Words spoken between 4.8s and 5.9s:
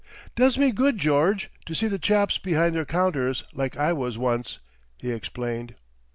he explained.